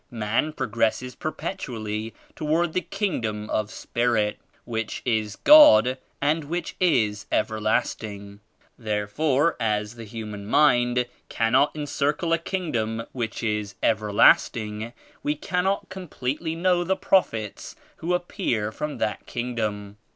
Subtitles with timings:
[0.09, 8.39] Man progresses perpetually toward the Kingdom of Spirit which is God and which is everlasting.
[8.79, 14.91] Therefore as the human mind cannot encircle a Kingdom which is everlasting,
[15.21, 19.97] we cannot com pletely know the Prophets who appear from that Kingdom.